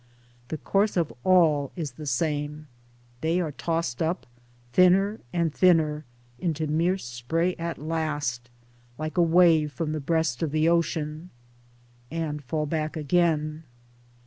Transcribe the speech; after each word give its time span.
The 0.47 0.57
course 0.57 0.97
of 0.97 1.13
all 1.23 1.71
is 1.75 1.91
the 1.91 2.07
same; 2.07 2.65
they 3.21 3.39
are 3.39 3.51
tossed 3.51 4.01
up 4.01 4.25
thinner 4.73 5.19
and 5.31 5.53
thinner, 5.53 6.05
into 6.39 6.65
mere 6.65 6.97
spray 6.97 7.53
at 7.57 7.77
last— 7.77 8.49
like 8.97 9.17
a 9.19 9.21
wave 9.21 9.71
from 9.71 9.91
the 9.91 9.99
breast 9.99 10.41
of 10.41 10.51
the 10.51 10.67
Ocean— 10.67 11.29
and 12.09 12.43
fall 12.43 12.65
back 12.65 12.97
again. 12.97 13.61